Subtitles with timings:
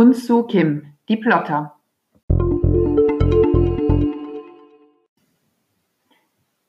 [0.00, 1.74] Und Soo Kim, die Plotter.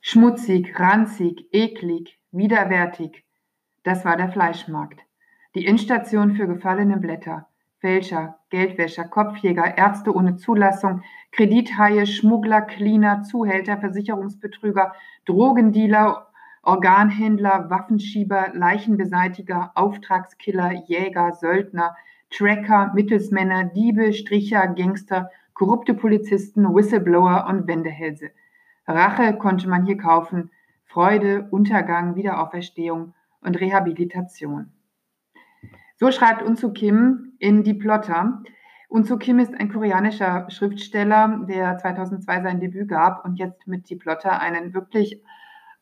[0.01, 3.23] Schmutzig, ranzig, eklig, widerwärtig.
[3.83, 5.01] Das war der Fleischmarkt.
[5.53, 7.45] Die Endstation für gefallene Blätter.
[7.77, 16.31] Fälscher, Geldwäscher, Kopfjäger, Ärzte ohne Zulassung, Kredithaie, Schmuggler, Cleaner, Zuhälter, Versicherungsbetrüger, Drogendealer,
[16.63, 21.95] Organhändler, Waffenschieber, Leichenbeseitiger, Auftragskiller, Jäger, Söldner,
[22.29, 28.31] Tracker, Mittelsmänner, Diebe, Stricher, Gangster, korrupte Polizisten, Whistleblower und Wendehälse.
[28.87, 30.51] Rache konnte man hier kaufen,
[30.85, 34.71] Freude, Untergang, Wiederauferstehung und Rehabilitation.
[35.97, 38.41] So schreibt Unsu Kim in Die Plotter.
[38.87, 43.95] Unsu Kim ist ein koreanischer Schriftsteller, der 2002 sein Debüt gab und jetzt mit Die
[43.95, 45.21] Plotter einen wirklich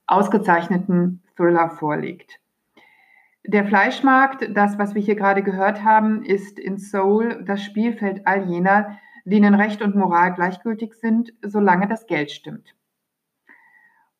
[0.07, 2.39] ausgezeichneten Thriller vorlegt.
[3.47, 8.43] Der Fleischmarkt, das, was wir hier gerade gehört haben, ist in Seoul das Spielfeld all
[8.49, 12.75] jener, denen Recht und Moral gleichgültig sind, solange das Geld stimmt.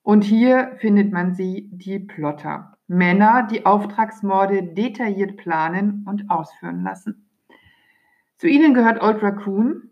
[0.01, 2.77] Und hier findet man sie, die Plotter.
[2.87, 7.29] Männer, die Auftragsmorde detailliert planen und ausführen lassen.
[8.37, 9.91] Zu ihnen gehört Old Raccoon,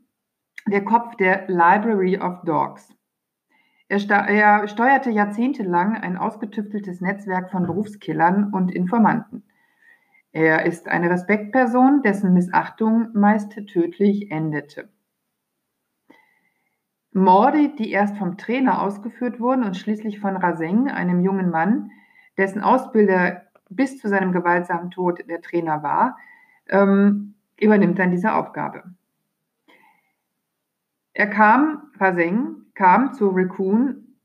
[0.66, 2.96] der Kopf der Library of Dogs.
[3.88, 9.44] Er, er, steuerte jahrzehntelang ein ausgetüfteltes Netzwerk von Berufskillern und Informanten.
[10.32, 14.90] Er ist eine Respektperson, dessen Missachtung meist tödlich endete.
[17.14, 21.92] Morde, die erst vom Trainer ausgeführt wurden und schließlich von Raseng, einem jungen Mann,
[22.38, 26.18] dessen Ausbilder bis zu seinem gewaltsamen Tod der Trainer war,
[26.68, 28.84] ähm, übernimmt dann diese Aufgabe.
[31.14, 34.16] Er kam, Raseng, kam zu Raccoon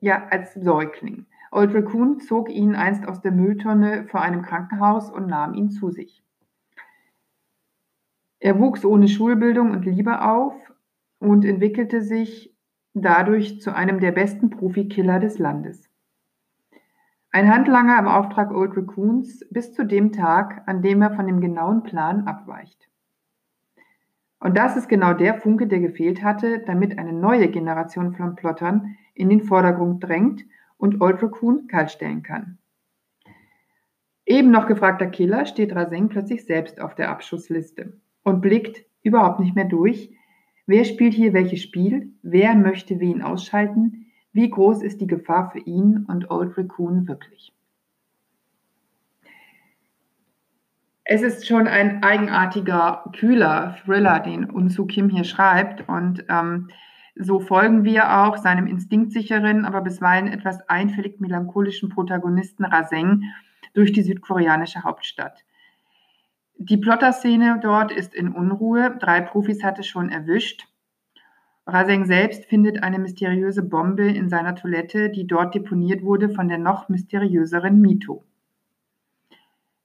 [0.00, 1.26] ja als Säugling.
[1.50, 5.90] Old Raccoon zog ihn einst aus der Mülltonne vor einem Krankenhaus und nahm ihn zu
[5.90, 6.22] sich.
[8.40, 10.54] Er wuchs ohne Schulbildung und Liebe auf
[11.18, 12.54] und entwickelte sich
[12.94, 15.88] dadurch zu einem der besten Profikiller des Landes.
[17.30, 21.40] Ein Handlanger im Auftrag Old Raccoons bis zu dem Tag, an dem er von dem
[21.40, 22.88] genauen Plan abweicht.
[24.40, 28.96] Und das ist genau der Funke, der gefehlt hatte, damit eine neue Generation von Plottern
[29.14, 30.44] in den Vordergrund drängt
[30.76, 32.58] und Old Raccoon kaltstellen kann.
[34.24, 39.56] Eben noch gefragter Killer steht Raseng plötzlich selbst auf der Abschussliste und blickt überhaupt nicht
[39.56, 40.14] mehr durch,
[40.66, 45.60] wer spielt hier welches Spiel, wer möchte wen ausschalten, wie groß ist die Gefahr für
[45.60, 47.57] ihn und Old Raccoon wirklich.
[51.10, 55.88] Es ist schon ein eigenartiger, kühler Thriller, den Unsu Kim hier schreibt.
[55.88, 56.68] Und ähm,
[57.14, 63.22] so folgen wir auch seinem instinktsicheren, aber bisweilen etwas einfällig melancholischen Protagonisten Raseng
[63.72, 65.46] durch die südkoreanische Hauptstadt.
[66.58, 68.94] Die Plotterszene dort ist in Unruhe.
[69.00, 70.68] Drei Profis hat es schon erwischt.
[71.66, 76.58] Raseng selbst findet eine mysteriöse Bombe in seiner Toilette, die dort deponiert wurde von der
[76.58, 78.27] noch mysteriöseren Mito.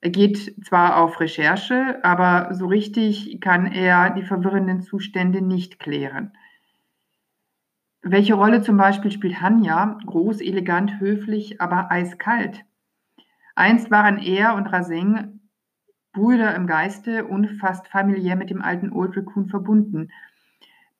[0.04, 6.34] Er geht zwar auf Recherche, aber so richtig kann er die verwirrenden Zustände nicht klären.
[8.02, 9.98] Welche Rolle zum Beispiel spielt Hanya?
[10.06, 12.66] Groß, elegant, höflich, aber eiskalt.
[13.56, 15.40] Einst waren er und Raseng
[16.12, 20.12] Brüder im Geiste und fast familiär mit dem alten Old Raccoon verbunden–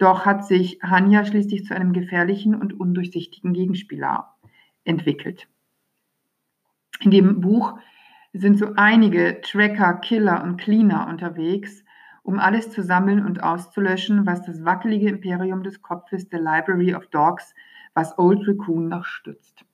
[0.04, 4.36] doch hat sich Hanya schließlich zu einem gefährlichen und undurchsichtigen Gegenspieler
[4.84, 5.48] entwickelt.
[7.00, 7.80] In dem Buch
[8.34, 11.84] sind so einige Tracker, Killer und Cleaner unterwegs,
[12.24, 17.08] um alles zu sammeln und auszulöschen, was das wackelige Imperium des Kopfes der Library of
[17.08, 17.54] Dogs,
[17.94, 19.66] was Old Raccoon noch stützt.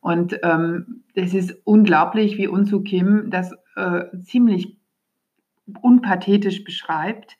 [0.00, 4.76] Und ähm, es ist unglaublich, wie Unsu Kim das äh, ziemlich
[5.80, 7.36] unpathetisch beschreibt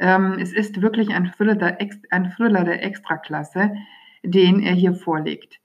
[0.00, 1.78] ähm, es ist wirklich ein Thriller, der,
[2.10, 3.72] ein Thriller der Extraklasse,
[4.22, 5.60] den er hier vorlegt.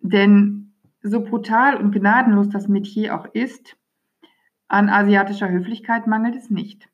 [0.00, 0.69] Denn
[1.02, 3.76] so brutal und gnadenlos das Metier auch ist,
[4.68, 6.88] an asiatischer Höflichkeit mangelt es nicht.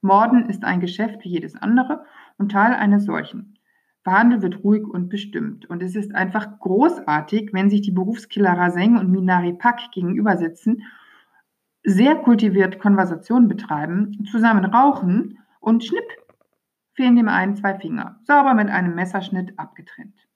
[0.00, 2.04] Morden ist ein Geschäft wie jedes andere
[2.36, 3.58] und Teil eines solchen.
[4.04, 5.68] Verhandelt wird ruhig und bestimmt.
[5.68, 10.82] Und es ist einfach großartig, wenn sich die Berufskiller Raseng und Minari Pak gegenüber sitzen,
[11.82, 16.04] sehr kultiviert Konversationen betreiben, zusammen rauchen und schnipp,
[16.94, 20.27] fehlen dem einen zwei Finger, sauber mit einem Messerschnitt abgetrennt.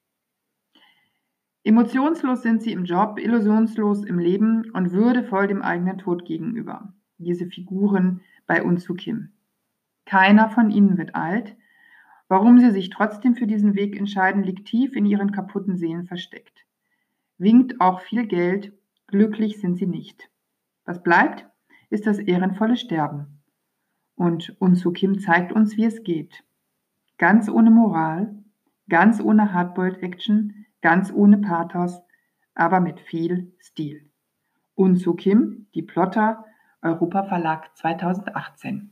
[1.65, 6.93] Emotionslos sind sie im Job, illusionslos im Leben und würdevoll dem eigenen Tod gegenüber.
[7.17, 9.29] Diese Figuren bei uns zu Kim.
[10.05, 11.55] Keiner von ihnen wird alt.
[12.27, 16.65] Warum sie sich trotzdem für diesen Weg entscheiden, liegt tief in ihren kaputten Seelen versteckt.
[17.37, 18.73] Winkt auch viel Geld,
[19.07, 20.29] glücklich sind sie nicht.
[20.83, 21.47] Was bleibt,
[21.89, 23.41] ist das ehrenvolle Sterben.
[24.15, 26.43] Und Unzu Kim zeigt uns, wie es geht.
[27.17, 28.35] Ganz ohne Moral,
[28.89, 32.03] ganz ohne Hardboiled-Action, ganz ohne Pathos,
[32.53, 34.11] aber mit viel Stil.
[34.75, 36.45] Unzu Kim, die Plotter,
[36.81, 38.91] Europa Verlag 2018.